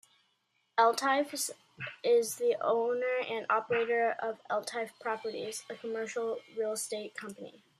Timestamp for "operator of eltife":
3.51-4.99